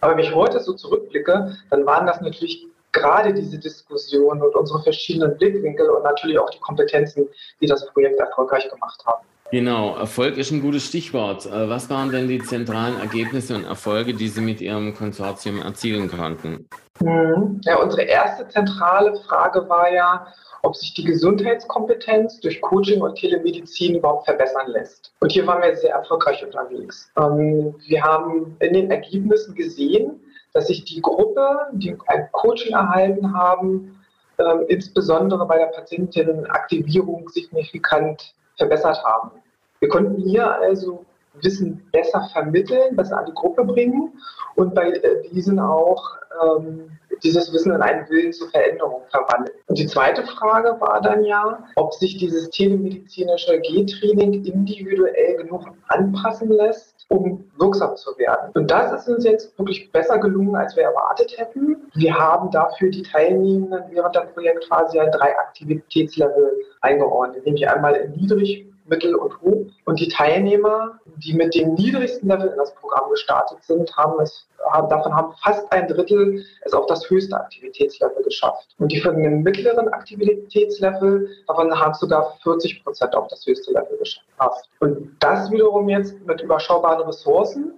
Aber 0.00 0.16
wenn 0.16 0.24
ich 0.24 0.34
heute 0.34 0.60
so 0.60 0.72
zurückblicke, 0.74 1.56
dann 1.70 1.86
waren 1.86 2.06
das 2.06 2.20
natürlich 2.20 2.66
gerade 2.92 3.32
diese 3.32 3.58
Diskussionen 3.58 4.42
und 4.42 4.54
unsere 4.54 4.82
verschiedenen 4.82 5.36
Blickwinkel 5.36 5.88
und 5.90 6.02
natürlich 6.02 6.38
auch 6.38 6.50
die 6.50 6.58
Kompetenzen, 6.58 7.28
die 7.60 7.66
das 7.66 7.86
Projekt 7.92 8.18
erfolgreich 8.18 8.68
gemacht 8.68 9.00
haben. 9.06 9.24
Genau, 9.52 9.96
Erfolg 9.96 10.36
ist 10.36 10.52
ein 10.52 10.60
gutes 10.60 10.86
Stichwort. 10.86 11.44
Äh, 11.46 11.68
was 11.68 11.90
waren 11.90 12.12
denn 12.12 12.28
die 12.28 12.38
zentralen 12.38 13.00
Ergebnisse 13.00 13.56
und 13.56 13.64
Erfolge, 13.64 14.14
die 14.14 14.28
Sie 14.28 14.40
mit 14.40 14.60
Ihrem 14.60 14.94
Konsortium 14.94 15.60
erzielen 15.60 16.08
konnten? 16.08 16.68
Mhm. 17.00 17.60
Ja, 17.64 17.76
unsere 17.76 18.02
erste 18.02 18.46
zentrale 18.48 19.16
Frage 19.16 19.68
war 19.68 19.92
ja, 19.92 20.26
ob 20.62 20.76
sich 20.76 20.92
die 20.92 21.04
Gesundheitskompetenz 21.04 22.40
durch 22.40 22.60
Coaching 22.60 23.00
und 23.00 23.14
Telemedizin 23.16 23.96
überhaupt 23.96 24.26
verbessern 24.26 24.68
lässt. 24.68 25.12
Und 25.20 25.32
hier 25.32 25.46
waren 25.46 25.62
wir 25.62 25.74
sehr 25.76 25.94
erfolgreich 25.94 26.44
unterwegs. 26.44 27.10
Ähm, 27.16 27.74
wir 27.86 28.02
haben 28.02 28.56
in 28.60 28.74
den 28.74 28.90
Ergebnissen 28.90 29.54
gesehen, 29.54 30.20
dass 30.52 30.66
sich 30.66 30.84
die 30.84 31.00
Gruppe, 31.00 31.68
die 31.72 31.96
ein 32.06 32.28
Coaching 32.32 32.74
erhalten 32.74 33.32
haben, 33.32 33.98
ähm, 34.38 34.64
insbesondere 34.68 35.46
bei 35.46 35.58
der 35.58 35.66
Patientinnenaktivierung 35.66 37.28
signifikant 37.30 38.34
verbessert 38.56 39.02
haben. 39.04 39.30
Wir 39.78 39.88
konnten 39.88 40.16
hier 40.16 40.46
also 40.60 41.06
Wissen 41.42 41.88
besser 41.92 42.28
vermitteln, 42.32 42.96
besser 42.96 43.18
an 43.18 43.26
die 43.26 43.34
Gruppe 43.34 43.64
bringen 43.64 44.12
und 44.56 44.74
bei 44.74 44.90
äh, 44.90 45.28
diesen 45.30 45.58
auch 45.58 46.16
ähm, 46.42 46.90
dieses 47.22 47.52
Wissen 47.52 47.72
in 47.72 47.82
einen 47.82 48.08
Willen 48.08 48.32
zur 48.32 48.48
Veränderung 48.50 49.02
verwandeln. 49.10 49.56
Und 49.66 49.78
die 49.78 49.86
zweite 49.86 50.22
Frage 50.24 50.76
war 50.80 51.00
dann 51.00 51.24
ja, 51.24 51.64
ob 51.76 51.92
sich 51.94 52.16
dieses 52.16 52.50
telemedizinische 52.50 53.60
G-Training 53.60 54.44
individuell 54.44 55.36
genug 55.36 55.66
anpassen 55.88 56.50
lässt, 56.50 57.06
um 57.08 57.50
wirksam 57.58 57.96
zu 57.96 58.16
werden. 58.18 58.50
Und 58.54 58.70
das 58.70 58.92
ist 58.92 59.08
uns 59.08 59.24
jetzt 59.24 59.58
wirklich 59.58 59.90
besser 59.92 60.18
gelungen, 60.18 60.54
als 60.56 60.76
wir 60.76 60.84
erwartet 60.84 61.36
hätten. 61.36 61.76
Wir 61.94 62.14
haben 62.14 62.50
dafür 62.50 62.90
die 62.90 63.02
Teilnehmenden 63.02 63.82
während 63.90 64.14
der 64.14 64.20
Projektphase 64.20 64.96
ja 64.96 65.10
drei 65.10 65.36
Aktivitätslevel 65.38 66.52
eingeordnet, 66.80 67.44
nämlich 67.44 67.68
einmal 67.68 67.94
in 67.96 68.12
niedrig, 68.12 68.69
mittel 68.90 69.14
und 69.14 69.40
hoch. 69.40 69.66
Und 69.86 69.98
die 69.98 70.08
Teilnehmer, 70.08 70.98
die 71.16 71.32
mit 71.32 71.54
dem 71.54 71.74
niedrigsten 71.74 72.28
Level 72.28 72.48
in 72.48 72.56
das 72.56 72.74
Programm 72.74 73.08
gestartet 73.10 73.58
sind, 73.62 73.96
haben 73.96 74.20
es, 74.20 74.46
haben, 74.70 74.88
davon 74.90 75.14
haben 75.14 75.32
fast 75.42 75.72
ein 75.72 75.88
Drittel 75.88 76.44
es 76.62 76.74
auf 76.74 76.86
das 76.86 77.08
höchste 77.08 77.36
Aktivitätslevel 77.36 78.22
geschafft. 78.22 78.68
Und 78.78 78.92
die 78.92 79.00
von 79.00 79.16
dem 79.16 79.42
mittleren 79.42 79.88
Aktivitätslevel, 79.88 81.28
davon 81.46 81.80
haben 81.80 81.94
sogar 81.94 82.36
40 82.42 82.84
Prozent 82.84 83.14
auf 83.14 83.28
das 83.28 83.46
höchste 83.46 83.72
Level 83.72 83.96
geschafft. 83.96 84.68
Und 84.80 85.16
das 85.20 85.50
wiederum 85.50 85.88
jetzt 85.88 86.14
mit 86.26 86.42
überschaubaren 86.42 87.06
Ressourcen 87.06 87.72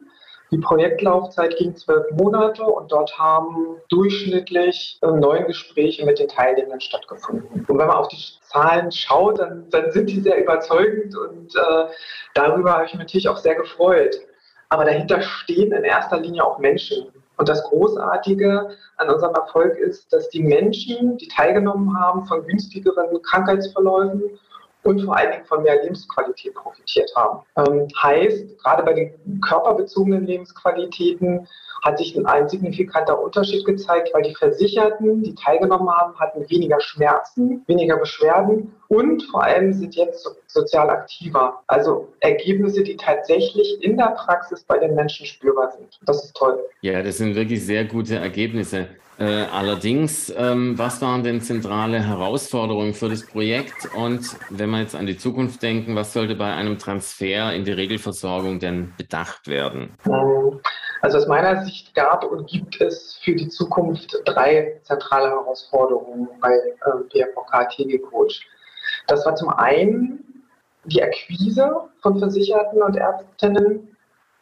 die 0.53 0.59
Projektlaufzeit 0.59 1.57
ging 1.57 1.75
zwölf 1.75 2.11
Monate 2.11 2.63
und 2.63 2.93
dort 2.93 3.19
haben 3.19 3.79
durchschnittlich 3.89 4.99
äh, 5.01 5.07
neun 5.07 5.47
Gespräche 5.47 6.05
mit 6.05 6.19
den 6.19 6.29
Teilnehmern 6.29 6.79
stattgefunden. 6.79 7.65
Und 7.67 7.79
wenn 7.79 7.87
man 7.87 7.97
auf 7.97 8.09
die 8.09 8.19
Zahlen 8.53 8.93
schaut, 8.93 9.39
dann, 9.39 9.69
dann 9.71 9.91
sind 9.93 10.11
die 10.11 10.21
sehr 10.21 10.41
überzeugend 10.43 11.17
und 11.17 11.57
äh, 11.57 11.87
darüber 12.35 12.75
habe 12.75 12.85
ich 12.85 12.93
mich 12.93 13.01
natürlich 13.01 13.29
auch 13.29 13.39
sehr 13.39 13.55
gefreut. 13.55 14.17
Aber 14.69 14.85
dahinter 14.85 15.21
stehen 15.21 15.73
in 15.73 15.85
erster 15.85 16.19
Linie 16.19 16.45
auch 16.45 16.59
Menschen. 16.59 17.07
Und 17.37 17.49
das 17.49 17.63
Großartige 17.65 18.71
an 18.97 19.11
unserem 19.11 19.35
Erfolg 19.35 19.77
ist, 19.77 20.13
dass 20.13 20.29
die 20.31 20.43
Menschen, 20.43 21.17
die 21.19 21.29
teilgenommen 21.29 21.99
haben, 21.99 22.25
von 22.27 22.47
günstigeren 22.47 23.21
Krankheitsverläufen 23.23 24.39
und 24.85 25.03
vor 25.03 25.17
allen 25.17 25.33
Dingen 25.33 25.45
von 25.45 25.63
mehr 25.63 25.83
Lebensqualität 25.83 26.55
profitiert 26.55 27.11
haben. 27.17 27.41
Ähm, 27.57 27.89
heißt, 28.03 28.59
gerade 28.59 28.83
bei 28.83 28.93
den 28.93 29.41
körperbezogenen 29.41 30.27
Lebensqualitäten 30.27 31.47
hat 31.83 31.99
sich 31.99 32.17
ein 32.25 32.49
signifikanter 32.49 33.21
Unterschied 33.21 33.65
gezeigt, 33.65 34.11
weil 34.13 34.23
die 34.23 34.35
Versicherten, 34.35 35.23
die 35.23 35.35
teilgenommen 35.35 35.91
haben, 35.91 36.19
hatten 36.19 36.49
weniger 36.49 36.81
Schmerzen, 36.81 37.65
weniger 37.67 37.97
Beschwerden 37.97 38.73
und 38.89 39.25
vor 39.25 39.43
allem 39.43 39.73
sind 39.73 39.97
jetzt 39.97 40.29
sozial 40.47 40.91
aktiver. 40.91 41.61
Also 41.67 42.09
Ergebnisse, 42.21 42.85
die 42.85 42.97
tatsächlich 42.97 43.83
in 43.83 43.97
der 43.97 44.15
Praxis 44.17 44.63
bei 44.63 44.79
den 44.79 44.95
Menschen 44.95 45.27
spürbar 45.27 45.73
sind. 45.73 45.99
Das 46.03 46.25
ist 46.25 46.37
toll. 46.37 46.65
Ja, 46.83 47.03
das 47.03 47.19
sind 47.19 47.35
wirklich 47.35 47.65
sehr 47.65 47.85
gute 47.85 48.17
Ergebnisse. 48.17 48.89
Äh, 49.19 49.45
allerdings, 49.53 50.33
ähm, 50.37 50.79
was 50.79 51.03
waren 51.03 51.23
denn 51.23 51.41
zentrale 51.43 52.01
Herausforderungen 52.01 52.95
für 52.95 53.09
das 53.09 53.27
Projekt? 53.27 53.89
Und 53.95 54.25
wenn 54.51 54.71
wir 54.71 54.81
jetzt 54.81 54.97
an 54.97 55.07
die 55.07 55.19
Zukunft 55.19 55.63
denken, 55.63 55.95
was 55.95 56.13
sollte 56.13 56.35
bei 56.35 56.53
einem 56.53 56.79
Transfer 56.79 57.53
in 57.53 57.65
die 57.65 57.73
Regelversorgung 57.73 58.59
denn 58.59 58.95
bedacht 58.97 59.49
werden? 59.49 59.95
Also 61.03 61.19
aus 61.19 61.27
meiner 61.27 61.65
Sicht 61.65 61.95
gab 61.95 62.25
und 62.25 62.49
gibt 62.49 62.81
es 62.81 63.19
für 63.23 63.35
die 63.35 63.49
Zukunft 63.49 64.17
drei 64.25 64.81
zentrale 64.85 65.31
Herausforderungen 65.31 66.29
bei 66.41 66.53
äh, 66.53 67.03
BFVK 67.13 67.69
TG 67.71 67.99
Coach. 67.99 68.47
Das 69.09 69.27
war 69.27 69.35
zum 69.35 69.51
einen 69.51 70.45
die 70.85 71.03
Akquise 71.03 71.89
von 72.01 72.19
Versicherten 72.19 72.83
und 72.83 72.97
Ärztinnen. 72.97 73.92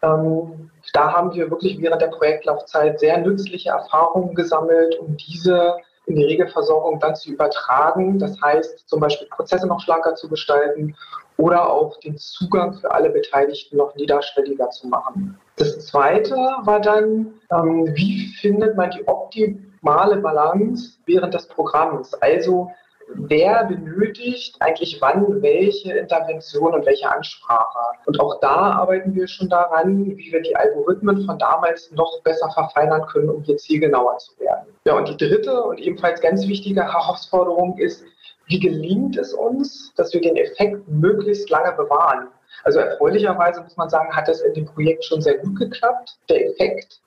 Ähm, 0.03 0.71
da 0.93 1.13
haben 1.13 1.35
wir 1.35 1.51
wirklich 1.51 1.81
während 1.81 2.03
der 2.03 2.09
Projektlaufzeit 2.09 3.01
sehr 3.01 3.19
nützliche 3.19 3.71
Erfahrungen 3.71 4.35
gesammelt, 4.35 4.99
um 4.99 5.17
diese 5.17 5.77
in 6.07 6.17
die 6.17 6.25
Regelversorgung 6.25 6.99
dann 6.99 7.15
zu 7.15 7.31
übertragen. 7.31 8.19
Das 8.19 8.41
heißt, 8.43 8.89
zum 8.89 9.01
Beispiel 9.01 9.29
Prozesse 9.29 9.67
noch 9.67 9.81
schlanker 9.81 10.15
zu 10.15 10.29
gestalten 10.29 10.97
oder 11.37 11.71
auch 11.71 11.99
den 12.01 12.19
Zugang 12.19 12.75
für 12.75 12.91
alle 12.91 13.11
Beteiligten 13.11 13.77
noch 13.77 13.95
niederschwelliger 13.95 14.71
zu 14.71 14.89
machen. 14.89 15.39
Das 15.57 15.87
Zweite 15.87 16.35
war 16.35 16.81
dann, 16.81 17.35
ähm, 17.53 17.91
wie 17.95 18.27
findet 18.41 18.77
man 18.77 18.91
die 18.91 19.07
optimale 19.07 20.17
Balance 20.17 20.99
während 21.07 21.35
des 21.35 21.47
Programms? 21.47 22.15
Also 22.15 22.71
wer 23.15 23.65
benötigt 23.65 24.57
eigentlich 24.61 25.01
wann 25.01 25.43
welche 25.43 25.93
Intervention 25.93 26.75
und 26.75 26.87
welche 26.87 27.11
Ansprache. 27.11 27.79
Und 28.07 28.21
auch 28.21 28.41
da 28.41 28.73
arbeiten 28.73 29.15
wir 29.15 29.29
schon 29.29 29.49
daran, 29.49 30.17
wie 30.17 30.33
wir 30.33 30.43
die 30.43 30.57
Algorithmen 30.57 31.25
von 31.27 31.39
damals 31.39 31.91
noch 31.93 32.23
besser 32.23 32.51
verfeinern 32.51 33.07
können, 33.07 33.29
um 33.29 33.43
hier 33.43 33.57
zielgenauer 33.57 34.19
zu 34.19 34.39
werden. 34.41 34.67
Ja, 34.85 34.97
und 34.97 35.09
die 35.09 35.17
dritte 35.17 35.63
und 35.63 35.79
ebenfalls 35.79 36.21
ganz 36.21 36.47
wichtige 36.47 36.83
Herausforderung 36.83 37.79
ist, 37.79 38.05
wie 38.47 38.59
gelingt 38.59 39.17
es 39.17 39.33
uns, 39.33 39.95
dass 39.95 40.13
wir 40.13 40.21
den 40.21 40.37
Effekt 40.37 40.89
möglichst 40.89 41.49
lange 41.51 41.73
bewahren? 41.73 42.29
Also 42.65 42.81
erfreulicherweise 42.81 43.63
muss 43.63 43.77
man 43.77 43.89
sagen, 43.89 44.15
hat 44.15 44.29
das 44.29 44.41
in 44.41 44.55
dem 44.55 44.67
Projekt 44.67 45.05
schon 45.05 45.21
sehr 45.21 45.39
gut 45.39 45.57
geklappt. 45.57 46.19
Der 46.29 46.51
Effekt 46.51 47.01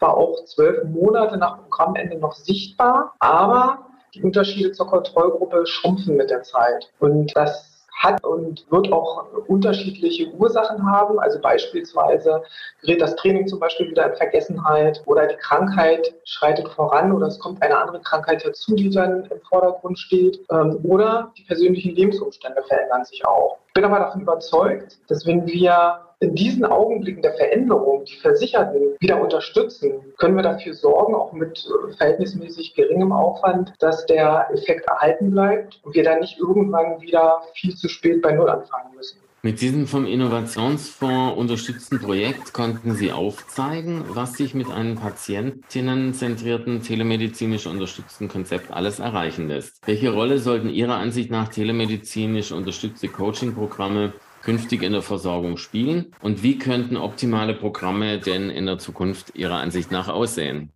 war 0.00 0.16
auch 0.16 0.44
zwölf 0.44 0.84
Monate 0.84 1.36
nach 1.36 1.62
Programmende 1.62 2.18
noch 2.18 2.34
sichtbar, 2.34 3.14
aber 3.20 3.87
die 4.14 4.22
Unterschiede 4.22 4.72
zur 4.72 4.86
Kontrollgruppe 4.86 5.66
schrumpfen 5.66 6.16
mit 6.16 6.30
der 6.30 6.42
Zeit. 6.42 6.90
Und 6.98 7.34
das 7.36 7.78
hat 7.98 8.24
und 8.24 8.64
wird 8.70 8.92
auch 8.92 9.26
unterschiedliche 9.48 10.30
Ursachen 10.32 10.86
haben. 10.90 11.18
Also 11.18 11.40
beispielsweise 11.40 12.42
gerät 12.80 13.00
das 13.00 13.16
Training 13.16 13.46
zum 13.46 13.58
Beispiel 13.58 13.90
wieder 13.90 14.10
in 14.10 14.16
Vergessenheit 14.16 15.02
oder 15.06 15.26
die 15.26 15.36
Krankheit 15.36 16.14
schreitet 16.24 16.68
voran 16.68 17.12
oder 17.12 17.26
es 17.26 17.38
kommt 17.38 17.60
eine 17.62 17.76
andere 17.76 18.00
Krankheit 18.00 18.44
dazu, 18.44 18.74
die 18.74 18.90
dann 18.90 19.24
im 19.24 19.40
Vordergrund 19.48 19.98
steht. 19.98 20.40
Ähm, 20.50 20.78
oder 20.84 21.32
die 21.36 21.42
persönlichen 21.42 21.94
Lebensumstände 21.94 22.62
verändern 22.62 23.04
sich 23.04 23.26
auch. 23.26 23.58
Ich 23.68 23.74
bin 23.74 23.84
aber 23.84 23.98
davon 23.98 24.22
überzeugt, 24.22 24.98
dass 25.08 25.26
wenn 25.26 25.46
wir 25.46 26.07
in 26.20 26.34
diesen 26.34 26.64
Augenblicken 26.64 27.22
der 27.22 27.34
Veränderung 27.34 28.04
die 28.04 28.16
Versicherten 28.16 28.96
wieder 28.98 29.20
unterstützen, 29.22 29.92
können 30.16 30.36
wir 30.36 30.42
dafür 30.42 30.74
sorgen, 30.74 31.14
auch 31.14 31.32
mit 31.32 31.64
äh, 31.66 31.92
verhältnismäßig 31.96 32.74
geringem 32.74 33.12
Aufwand, 33.12 33.72
dass 33.78 34.06
der 34.06 34.48
Effekt 34.52 34.88
erhalten 34.88 35.30
bleibt 35.30 35.80
und 35.84 35.94
wir 35.94 36.02
dann 36.02 36.20
nicht 36.20 36.38
irgendwann 36.38 37.00
wieder 37.00 37.42
viel 37.54 37.74
zu 37.74 37.88
spät 37.88 38.20
bei 38.20 38.32
Null 38.32 38.50
anfangen 38.50 38.94
müssen. 38.96 39.18
Mit 39.40 39.60
diesem 39.60 39.86
vom 39.86 40.04
Innovationsfonds 40.04 41.38
unterstützten 41.38 42.00
Projekt 42.00 42.52
konnten 42.52 42.94
Sie 42.94 43.12
aufzeigen, 43.12 44.02
was 44.08 44.32
sich 44.32 44.52
mit 44.52 44.68
einem 44.68 44.96
patientinnenzentrierten, 44.96 46.82
telemedizinisch 46.82 47.68
unterstützten 47.68 48.26
Konzept 48.26 48.72
alles 48.72 48.98
erreichen 48.98 49.46
lässt. 49.46 49.86
Welche 49.86 50.12
Rolle 50.12 50.40
sollten 50.40 50.68
Ihrer 50.68 50.96
Ansicht 50.96 51.30
nach 51.30 51.46
telemedizinisch 51.48 52.50
unterstützte 52.50 53.06
Coaching-Programme 53.06 54.12
künftig 54.42 54.82
in 54.82 54.92
der 54.92 55.02
Versorgung 55.02 55.56
spielen? 55.56 56.12
Und 56.22 56.42
wie 56.42 56.58
könnten 56.58 56.96
optimale 56.96 57.54
Programme 57.54 58.18
denn 58.18 58.50
in 58.50 58.66
der 58.66 58.78
Zukunft 58.78 59.34
Ihrer 59.34 59.56
Ansicht 59.56 59.90
nach 59.90 60.08
aussehen? 60.08 60.72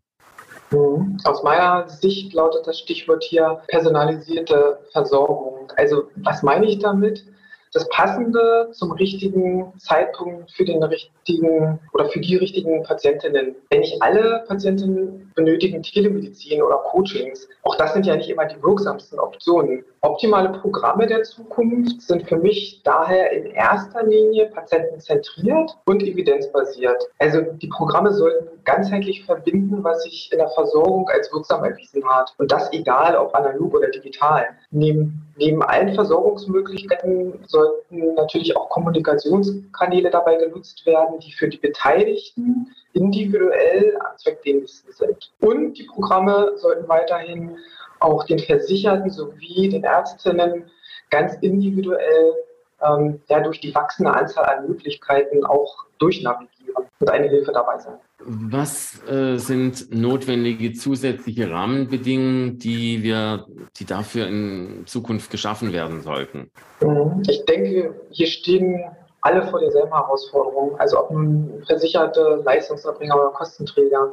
Mhm. 0.70 1.18
Aus 1.24 1.42
meiner 1.42 1.88
Sicht 1.88 2.32
lautet 2.32 2.66
das 2.66 2.78
Stichwort 2.78 3.22
hier 3.24 3.62
personalisierte 3.68 4.78
Versorgung. 4.92 5.70
Also 5.76 6.04
was 6.16 6.42
meine 6.42 6.66
ich 6.66 6.78
damit? 6.78 7.24
Das 7.72 7.88
Passende 7.88 8.68
zum 8.72 8.92
richtigen 8.92 9.72
Zeitpunkt 9.78 10.52
für 10.52 10.64
den 10.64 10.82
richtigen 10.82 11.80
oder 11.92 12.06
für 12.06 12.20
die 12.20 12.36
richtigen 12.36 12.82
Patientinnen. 12.82 13.56
Wenn 13.70 13.80
nicht 13.80 14.00
alle 14.02 14.44
Patientinnen 14.46 15.32
benötigen 15.34 15.82
Telemedizin 15.82 16.62
oder 16.62 16.76
Coachings, 16.76 17.48
auch 17.62 17.76
das 17.76 17.94
sind 17.94 18.06
ja 18.06 18.16
nicht 18.16 18.28
immer 18.28 18.44
die 18.44 18.62
wirksamsten 18.62 19.18
Optionen. 19.18 19.84
Optimale 20.02 20.50
Programme 20.60 21.06
der 21.06 21.22
Zukunft 21.22 22.02
sind 22.02 22.28
für 22.28 22.36
mich 22.36 22.82
daher 22.84 23.30
in 23.32 23.46
erster 23.46 24.02
Linie 24.02 24.46
patientenzentriert 24.46 25.78
und 25.86 26.02
evidenzbasiert. 26.02 27.02
Also 27.18 27.40
die 27.40 27.68
Programme 27.68 28.12
sollten 28.12 28.48
ganzheitlich 28.64 29.24
verbinden, 29.24 29.82
was 29.82 30.02
sich 30.02 30.30
in 30.32 30.38
der 30.38 30.48
Versorgung 30.48 31.08
als 31.08 31.32
wirksam 31.32 31.64
erwiesen 31.64 32.04
hat. 32.04 32.34
Und 32.38 32.52
das 32.52 32.72
egal, 32.72 33.16
ob 33.16 33.34
analog 33.34 33.74
oder 33.74 33.88
digital. 33.88 34.46
Neben, 34.70 35.22
neben 35.36 35.62
allen 35.62 35.94
Versorgungsmöglichkeiten 35.94 37.40
sollten 37.62 38.14
natürlich 38.14 38.56
auch 38.56 38.68
Kommunikationskanäle 38.68 40.10
dabei 40.10 40.36
genutzt 40.36 40.84
werden, 40.86 41.20
die 41.20 41.32
für 41.32 41.48
die 41.48 41.58
Beteiligten 41.58 42.74
individuell 42.92 43.96
am 44.00 44.16
zweckdienlichsten 44.16 44.92
sind. 44.92 45.32
Und 45.40 45.74
die 45.74 45.84
Programme 45.84 46.52
sollten 46.56 46.88
weiterhin 46.88 47.56
auch 48.00 48.24
den 48.24 48.38
Versicherten 48.38 49.10
sowie 49.10 49.68
den 49.68 49.84
Ärztinnen 49.84 50.70
ganz 51.10 51.34
individuell 51.40 52.34
ähm, 52.82 53.20
ja, 53.28 53.40
durch 53.40 53.60
die 53.60 53.74
wachsende 53.74 54.12
Anzahl 54.12 54.44
an 54.44 54.66
Möglichkeiten 54.66 55.44
auch 55.44 55.84
durchnavigieren 55.98 56.86
und 56.98 57.10
eine 57.10 57.28
Hilfe 57.28 57.52
dabei 57.52 57.78
sein. 57.78 57.98
Was 58.24 59.02
äh, 59.08 59.36
sind 59.36 59.92
notwendige 59.94 60.72
zusätzliche 60.72 61.50
Rahmenbedingungen, 61.50 62.58
die 62.58 63.02
wir, 63.02 63.46
die 63.76 63.84
dafür 63.84 64.26
in 64.26 64.84
Zukunft 64.86 65.30
geschaffen 65.30 65.72
werden 65.72 66.02
sollten? 66.02 66.50
Mhm. 66.80 67.22
Ich 67.28 67.44
denke, 67.44 67.94
hier 68.10 68.26
stehen 68.26 68.84
alle 69.22 69.46
vor 69.46 69.60
derselben 69.60 69.92
Herausforderung. 69.92 70.78
Also 70.78 71.00
ob 71.00 71.10
nun 71.10 71.62
Versicherte, 71.66 72.42
Leistungserbringer 72.44 73.14
oder 73.14 73.30
Kostenträger. 73.30 74.12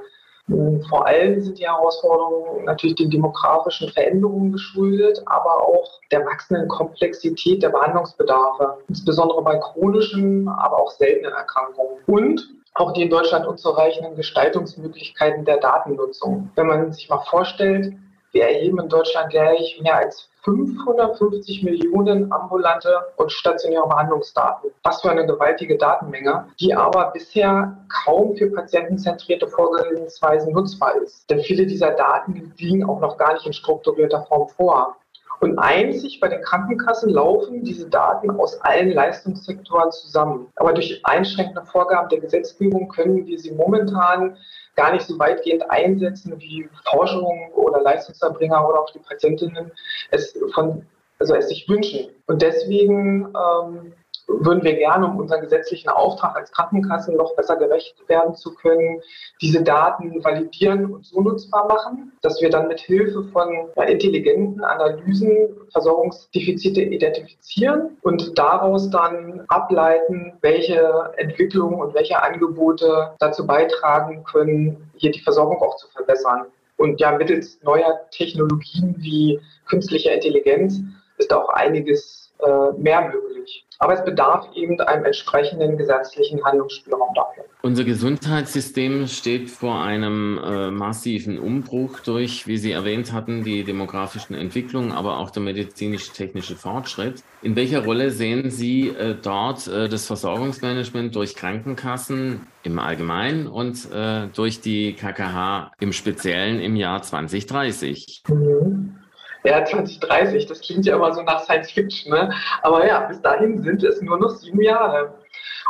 Vor 0.89 1.05
allem 1.05 1.39
sind 1.41 1.59
die 1.59 1.67
Herausforderungen 1.67 2.65
natürlich 2.65 2.95
den 2.95 3.11
demografischen 3.11 3.89
Veränderungen 3.89 4.51
geschuldet, 4.51 5.21
aber 5.27 5.61
auch 5.61 5.99
der 6.11 6.25
wachsenden 6.25 6.67
Komplexität 6.67 7.61
der 7.61 7.69
Behandlungsbedarfe, 7.69 8.79
insbesondere 8.87 9.43
bei 9.43 9.57
chronischen, 9.57 10.47
aber 10.47 10.77
auch 10.77 10.89
seltenen 10.89 11.33
Erkrankungen. 11.33 11.99
Und 12.07 12.49
auch 12.79 12.93
die 12.93 13.03
in 13.03 13.09
Deutschland 13.09 13.45
unzureichenden 13.45 14.15
Gestaltungsmöglichkeiten 14.15 15.45
der 15.45 15.57
Datennutzung. 15.57 16.49
Wenn 16.55 16.67
man 16.67 16.93
sich 16.93 17.09
mal 17.09 17.19
vorstellt, 17.29 17.93
wir 18.31 18.43
erheben 18.43 18.79
in 18.79 18.89
Deutschland 18.89 19.33
jährlich 19.33 19.79
mehr 19.81 19.97
als 19.97 20.29
550 20.43 21.63
Millionen 21.63 22.31
ambulante 22.31 22.89
und 23.17 23.31
stationäre 23.31 23.87
Behandlungsdaten. 23.87 24.71
Was 24.83 25.01
für 25.01 25.11
eine 25.11 25.25
gewaltige 25.25 25.77
Datenmenge, 25.77 26.47
die 26.59 26.73
aber 26.73 27.11
bisher 27.11 27.77
kaum 28.05 28.35
für 28.35 28.49
patientenzentrierte 28.51 29.47
Vorgehensweisen 29.47 30.53
nutzbar 30.53 30.95
ist. 31.03 31.29
Denn 31.29 31.41
viele 31.41 31.65
dieser 31.65 31.91
Daten 31.91 32.53
liegen 32.57 32.87
auch 32.87 33.01
noch 33.01 33.17
gar 33.17 33.33
nicht 33.33 33.45
in 33.45 33.53
strukturierter 33.53 34.21
Form 34.27 34.47
vor. 34.49 34.95
Und 35.39 35.57
einzig 35.57 36.19
bei 36.19 36.27
den 36.27 36.41
Krankenkassen 36.41 37.09
laufen 37.09 37.63
diese 37.63 37.89
Daten 37.89 38.29
aus 38.31 38.59
allen 38.61 38.91
Leistungssektoren 38.91 39.91
zusammen. 39.91 40.47
Aber 40.55 40.73
durch 40.73 40.99
einschränkende 41.03 41.63
Vorgaben 41.63 42.09
der 42.09 42.19
Gesetzgebung 42.19 42.89
können 42.89 43.25
wir 43.25 43.39
sie 43.39 43.51
momentan 43.51 44.37
gar 44.75 44.91
nicht 44.91 45.05
so 45.05 45.17
weitgehend 45.17 45.69
einsetzen, 45.69 46.39
wie 46.39 46.69
Forschung 46.89 47.51
oder 47.53 47.81
Leistungserbringer 47.81 48.67
oder 48.67 48.81
auch 48.81 48.91
die 48.91 48.99
Patientinnen 48.99 49.71
es 50.11 50.37
von 50.53 50.85
also 51.19 51.35
es 51.35 51.49
sich 51.49 51.67
wünschen. 51.67 52.11
Und 52.27 52.41
deswegen 52.41 53.33
ähm, 53.35 53.93
würden 54.29 54.63
wir 54.63 54.75
gerne, 54.75 55.07
um 55.07 55.17
unseren 55.17 55.41
gesetzlichen 55.41 55.89
Auftrag 55.89 56.35
als 56.35 56.51
Krankenkassen 56.51 57.17
noch 57.17 57.35
besser 57.35 57.55
gerecht 57.57 57.95
werden 58.07 58.35
zu 58.35 58.53
können, 58.53 59.01
diese 59.41 59.63
Daten 59.63 60.23
validieren 60.23 60.93
und 60.93 61.05
so 61.05 61.21
nutzbar 61.21 61.67
machen, 61.67 62.13
dass 62.21 62.41
wir 62.41 62.49
dann 62.49 62.67
mit 62.67 62.79
Hilfe 62.79 63.23
von 63.33 63.69
intelligenten 63.87 64.63
Analysen 64.63 65.49
Versorgungsdefizite 65.71 66.81
identifizieren 66.81 67.97
und 68.01 68.37
daraus 68.37 68.89
dann 68.89 69.43
ableiten, 69.47 70.33
welche 70.41 71.11
Entwicklungen 71.17 71.79
und 71.81 71.93
welche 71.93 72.21
Angebote 72.21 73.11
dazu 73.19 73.45
beitragen 73.45 74.23
können, 74.23 74.91
hier 74.95 75.11
die 75.11 75.21
Versorgung 75.21 75.61
auch 75.61 75.75
zu 75.77 75.87
verbessern. 75.89 76.45
Und 76.77 76.99
ja, 77.01 77.11
mittels 77.11 77.61
neuer 77.63 77.99
Technologien 78.11 78.95
wie 78.99 79.39
künstlicher 79.67 80.13
Intelligenz 80.13 80.79
ist 81.17 81.33
auch 81.33 81.49
einiges 81.49 82.28
mehr 82.77 83.09
möglich. 83.09 83.65
Aber 83.79 83.93
es 83.93 84.03
bedarf 84.03 84.47
eben 84.55 84.79
einem 84.81 85.05
entsprechenden 85.05 85.77
gesetzlichen 85.77 86.43
Handlungsspielraum 86.43 87.13
dafür. 87.15 87.45
Unser 87.61 87.83
Gesundheitssystem 87.83 89.07
steht 89.07 89.49
vor 89.49 89.81
einem 89.81 90.37
äh, 90.37 90.71
massiven 90.71 91.37
Umbruch 91.37 91.99
durch, 91.99 92.47
wie 92.47 92.57
Sie 92.57 92.71
erwähnt 92.71 93.11
hatten, 93.11 93.43
die 93.43 93.65
demografischen 93.65 94.33
Entwicklungen, 94.33 94.93
aber 94.93 95.17
auch 95.17 95.29
der 95.29 95.43
medizinisch-technische 95.43 96.55
Fortschritt. 96.55 97.21
In 97.41 97.57
welcher 97.57 97.83
Rolle 97.83 98.11
sehen 98.11 98.49
Sie 98.49 98.87
äh, 98.87 99.13
dort 99.21 99.67
äh, 99.67 99.89
das 99.89 100.07
Versorgungsmanagement 100.07 101.13
durch 101.13 101.35
Krankenkassen 101.35 102.47
im 102.63 102.79
Allgemeinen 102.79 103.47
und 103.47 103.91
äh, 103.91 104.27
durch 104.33 104.61
die 104.61 104.93
KKH 104.93 105.73
im 105.81 105.91
Speziellen 105.91 106.61
im 106.61 106.77
Jahr 106.77 107.01
2030? 107.01 108.23
Mhm. 108.29 108.98
Ja, 109.43 109.63
2030, 109.63 110.47
das 110.47 110.59
klingt 110.61 110.85
ja 110.85 110.95
immer 110.95 111.13
so 111.13 111.21
nach 111.21 111.43
Science 111.43 111.71
Fiction, 111.71 112.11
ne? 112.11 112.33
Aber 112.61 112.85
ja, 112.85 113.01
bis 113.01 113.21
dahin 113.21 113.61
sind 113.61 113.83
es 113.83 114.01
nur 114.01 114.17
noch 114.17 114.31
sieben 114.31 114.61
Jahre. 114.61 115.13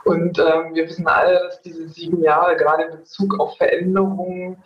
Und 0.05 0.39
ähm, 0.39 0.73
wir 0.73 0.88
wissen 0.88 1.07
alle, 1.07 1.33
dass 1.33 1.61
diese 1.61 1.88
sieben 1.89 2.23
Jahre 2.23 2.55
gerade 2.55 2.83
in 2.83 2.91
Bezug 2.91 3.39
auf 3.39 3.57
Veränderungen 3.57 4.57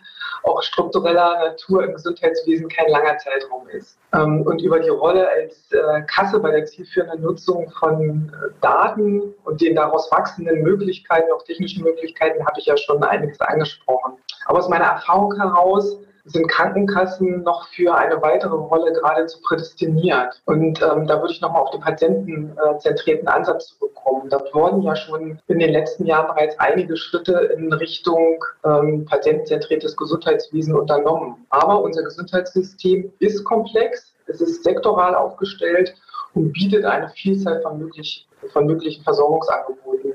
auch 0.44 0.62
struktureller 0.62 1.38
Natur 1.38 1.84
im 1.84 1.94
Gesundheitswesen 1.94 2.68
kein 2.68 2.88
langer 2.88 3.16
Zeitraum 3.18 3.68
ist. 3.68 3.98
Ähm, 4.14 4.42
und 4.42 4.62
über 4.62 4.78
die 4.78 4.90
Rolle 4.90 5.28
als 5.28 5.72
äh, 5.72 6.02
Kasse 6.02 6.38
bei 6.40 6.50
der 6.50 6.66
zielführenden 6.66 7.22
Nutzung 7.22 7.70
von 7.78 8.32
äh, 8.32 8.50
Daten 8.60 9.34
und 9.44 9.60
den 9.60 9.74
daraus 9.74 10.10
wachsenden 10.12 10.62
Möglichkeiten, 10.62 11.30
auch 11.32 11.42
technischen 11.44 11.82
Möglichkeiten, 11.82 12.44
habe 12.44 12.58
ich 12.58 12.66
ja 12.66 12.76
schon 12.76 13.02
einiges 13.02 13.40
angesprochen. 13.40 14.14
Aber 14.46 14.58
aus 14.58 14.68
meiner 14.68 14.84
Erfahrung 14.84 15.34
heraus 15.36 15.98
sind 16.24 16.48
Krankenkassen 16.48 17.42
noch 17.42 17.68
für 17.68 17.94
eine 17.94 18.20
weitere 18.22 18.54
Rolle 18.54 18.92
geradezu 18.92 19.40
prädestiniert. 19.42 20.40
Und 20.46 20.80
ähm, 20.82 21.06
da 21.06 21.20
würde 21.20 21.32
ich 21.32 21.40
nochmal 21.40 21.62
auf 21.62 21.70
den 21.70 21.80
patientenzentrierten 21.80 23.28
Ansatz 23.28 23.68
zurückkommen. 23.68 24.30
Da 24.30 24.40
wurden 24.52 24.82
ja 24.82 24.96
schon 24.96 25.38
in 25.48 25.58
den 25.58 25.70
letzten 25.70 26.06
Jahren 26.06 26.28
bereits 26.28 26.58
einige 26.58 26.96
Schritte 26.96 27.32
in 27.56 27.72
Richtung 27.72 28.42
ähm, 28.64 29.04
patientenzentriertes 29.04 29.96
Gesundheitswesen 29.96 30.74
unternommen. 30.74 31.46
Aber 31.50 31.82
unser 31.82 32.02
Gesundheitssystem 32.02 33.12
ist 33.18 33.44
komplex, 33.44 34.14
es 34.26 34.40
ist 34.40 34.64
sektoral 34.64 35.14
aufgestellt 35.14 35.94
und 36.32 36.52
bietet 36.52 36.86
eine 36.86 37.10
Vielzahl 37.10 37.60
von, 37.60 37.78
möglich, 37.78 38.26
von 38.52 38.66
möglichen 38.66 39.04
Versorgungsangeboten. 39.04 40.12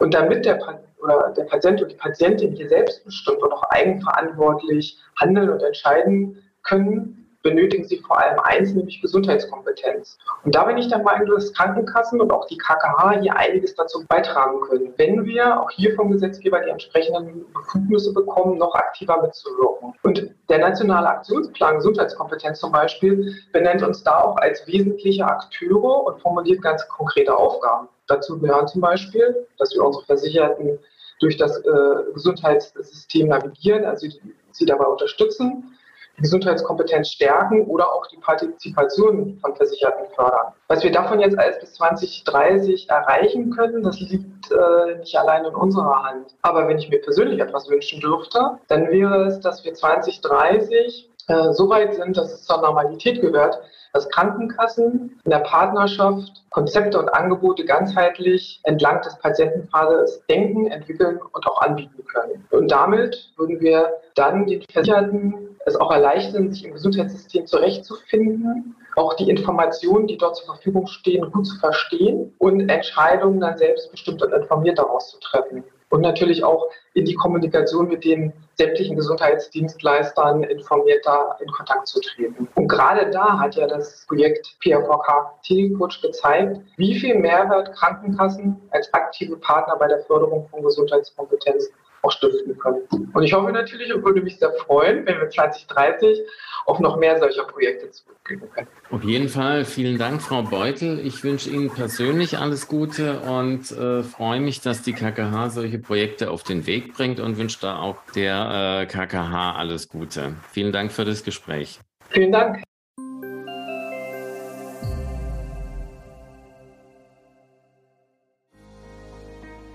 Und 0.00 0.14
damit 0.14 0.44
der 0.44 0.54
oder 1.02 1.32
der 1.36 1.44
Patient 1.44 1.82
und 1.82 1.90
die 1.90 1.96
Patientin 1.96 2.52
hier 2.52 2.68
selbstbestimmt 2.68 3.42
und 3.42 3.52
auch 3.52 3.64
eigenverantwortlich 3.70 4.98
handeln 5.20 5.50
und 5.50 5.62
entscheiden 5.62 6.42
können, 6.62 7.22
benötigen 7.42 7.84
sie 7.84 7.98
vor 7.98 8.18
allem 8.20 8.38
eins, 8.40 8.72
nämlich 8.72 9.00
Gesundheitskompetenz. 9.00 10.18
Und 10.44 10.54
da 10.54 10.64
bin 10.64 10.78
ich 10.78 10.88
der 10.88 11.00
Meinung, 11.00 11.28
dass 11.28 11.52
Krankenkassen 11.52 12.20
und 12.20 12.30
auch 12.30 12.46
die 12.46 12.56
KKH 12.56 13.20
hier 13.20 13.36
einiges 13.36 13.74
dazu 13.74 14.04
beitragen 14.08 14.60
können, 14.62 14.94
wenn 14.96 15.24
wir 15.24 15.60
auch 15.60 15.70
hier 15.70 15.94
vom 15.94 16.10
Gesetzgeber 16.10 16.60
die 16.60 16.70
entsprechenden 16.70 17.44
Befugnisse 17.52 18.12
bekommen, 18.12 18.58
noch 18.58 18.74
aktiver 18.74 19.20
mitzuwirken. 19.22 19.94
Und 20.02 20.30
der 20.48 20.58
nationale 20.58 21.08
Aktionsplan 21.08 21.76
Gesundheitskompetenz 21.76 22.60
zum 22.60 22.72
Beispiel 22.72 23.34
benennt 23.52 23.82
uns 23.82 24.02
da 24.02 24.20
auch 24.20 24.36
als 24.36 24.66
wesentliche 24.66 25.24
Akteure 25.24 26.04
und 26.04 26.20
formuliert 26.20 26.62
ganz 26.62 26.86
konkrete 26.88 27.36
Aufgaben. 27.36 27.88
Dazu 28.06 28.38
gehören 28.38 28.68
zum 28.68 28.80
Beispiel, 28.80 29.46
dass 29.58 29.74
wir 29.74 29.84
unsere 29.84 30.04
Versicherten 30.04 30.78
durch 31.20 31.36
das 31.36 31.56
äh, 31.58 32.12
Gesundheitssystem 32.14 33.28
navigieren, 33.28 33.84
also 33.84 34.08
sie 34.50 34.66
dabei 34.66 34.86
unterstützen, 34.86 35.76
die 36.16 36.22
Gesundheitskompetenz 36.22 37.08
stärken 37.08 37.64
oder 37.66 37.90
auch 37.90 38.06
die 38.08 38.18
Partizipation 38.18 39.38
von 39.40 39.56
Versicherten 39.56 40.06
fördern. 40.14 40.52
Was 40.68 40.82
wir 40.82 40.92
davon 40.92 41.20
jetzt 41.20 41.38
alles 41.38 41.58
bis 41.60 41.74
2030 41.74 42.90
erreichen 42.90 43.50
können, 43.50 43.82
das 43.82 43.98
liegt 44.00 44.50
äh, 44.50 44.98
nicht 44.98 45.16
allein 45.16 45.44
in 45.44 45.54
unserer 45.54 46.02
Hand. 46.02 46.34
Aber 46.42 46.68
wenn 46.68 46.78
ich 46.78 46.90
mir 46.90 47.00
persönlich 47.00 47.40
etwas 47.40 47.68
wünschen 47.68 48.00
dürfte, 48.00 48.58
dann 48.68 48.90
wäre 48.90 49.26
es, 49.26 49.40
dass 49.40 49.64
wir 49.64 49.72
2030 49.72 51.11
äh, 51.28 51.52
so 51.52 51.68
weit 51.68 51.94
sind, 51.94 52.16
dass 52.16 52.32
es 52.32 52.42
zur 52.42 52.60
Normalität 52.60 53.20
gehört, 53.20 53.58
dass 53.92 54.08
Krankenkassen 54.08 55.20
in 55.24 55.30
der 55.30 55.40
Partnerschaft 55.40 56.42
Konzepte 56.50 56.98
und 56.98 57.08
Angebote 57.10 57.64
ganzheitlich 57.64 58.60
entlang 58.64 59.02
des 59.02 59.18
Patientenpfades 59.18 60.24
denken, 60.28 60.66
entwickeln 60.68 61.20
und 61.32 61.46
auch 61.46 61.60
anbieten 61.60 62.04
können. 62.04 62.46
Und 62.50 62.70
damit 62.70 63.32
würden 63.36 63.60
wir 63.60 63.92
dann 64.14 64.46
den 64.46 64.62
Versicherten 64.70 65.52
es 65.64 65.76
auch 65.76 65.92
erleichtern, 65.92 66.52
sich 66.52 66.64
im 66.64 66.72
Gesundheitssystem 66.72 67.46
zurechtzufinden, 67.46 68.74
auch 68.96 69.14
die 69.14 69.30
Informationen, 69.30 70.06
die 70.06 70.18
dort 70.18 70.36
zur 70.36 70.54
Verfügung 70.54 70.86
stehen, 70.86 71.30
gut 71.30 71.46
zu 71.46 71.56
verstehen 71.58 72.34
und 72.38 72.68
Entscheidungen 72.68 73.40
dann 73.40 73.56
selbstbestimmt 73.56 74.22
und 74.22 74.32
informiert 74.32 74.78
daraus 74.78 75.10
zu 75.10 75.20
treffen 75.20 75.64
und 75.92 76.00
natürlich 76.00 76.42
auch 76.42 76.70
in 76.94 77.04
die 77.04 77.14
Kommunikation 77.14 77.86
mit 77.86 78.04
den 78.04 78.32
sämtlichen 78.54 78.96
Gesundheitsdienstleistern 78.96 80.42
informierter 80.42 81.36
in 81.40 81.48
Kontakt 81.48 81.86
zu 81.86 82.00
treten. 82.00 82.48
Und 82.54 82.68
gerade 82.68 83.10
da 83.10 83.38
hat 83.38 83.56
ja 83.56 83.66
das 83.66 84.06
Projekt 84.06 84.56
PRVK 84.60 85.34
Teamcoach 85.42 86.00
gezeigt, 86.00 86.60
wie 86.78 86.98
viel 86.98 87.16
Mehrwert 87.16 87.74
Krankenkassen 87.74 88.56
als 88.70 88.92
aktive 88.94 89.36
Partner 89.36 89.76
bei 89.76 89.86
der 89.86 90.00
Förderung 90.00 90.48
von 90.48 90.62
Gesundheitskompetenz 90.62 91.70
auch 92.02 92.10
stiften 92.10 92.58
können. 92.58 92.82
Und 93.12 93.22
ich 93.22 93.32
hoffe 93.32 93.52
natürlich 93.52 93.92
und 93.94 94.04
würde 94.04 94.20
mich 94.20 94.38
sehr 94.38 94.52
freuen, 94.52 95.06
wenn 95.06 95.18
wir 95.18 95.30
2030 95.30 96.18
auf 96.66 96.80
noch 96.80 96.96
mehr 96.96 97.18
solcher 97.18 97.44
Projekte 97.44 97.90
zurückblicken 97.90 98.50
können. 98.50 98.68
Auf 98.90 99.04
jeden 99.04 99.28
Fall 99.28 99.64
vielen 99.64 99.98
Dank, 99.98 100.22
Frau 100.22 100.42
Beutel. 100.42 101.00
Ich 101.04 101.22
wünsche 101.24 101.50
Ihnen 101.50 101.70
persönlich 101.70 102.38
alles 102.38 102.68
Gute 102.68 103.20
und 103.20 103.70
äh, 103.72 104.02
freue 104.02 104.40
mich, 104.40 104.60
dass 104.60 104.82
die 104.82 104.92
KKH 104.92 105.50
solche 105.50 105.78
Projekte 105.78 106.30
auf 106.30 106.42
den 106.42 106.66
Weg 106.66 106.94
bringt 106.94 107.20
und 107.20 107.38
wünsche 107.38 107.58
da 107.60 107.78
auch 107.78 107.96
der 108.14 108.82
äh, 108.82 108.86
KKH 108.86 109.56
alles 109.56 109.88
Gute. 109.88 110.34
Vielen 110.50 110.72
Dank 110.72 110.92
für 110.92 111.04
das 111.04 111.24
Gespräch. 111.24 111.80
Vielen 112.10 112.32
Dank. 112.32 112.62